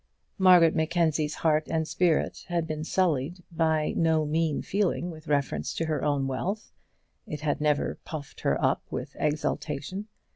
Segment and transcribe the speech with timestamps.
[0.39, 5.85] Margaret Mackenzie's heart and spirit had been sullied by no mean feeling with reference to
[5.85, 6.71] her own wealth.
[7.27, 10.07] It had never puffed her up with exultation.